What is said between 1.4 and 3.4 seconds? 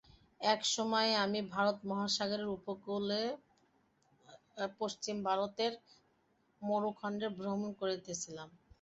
ভারত-মহাসাগরের উপকূলে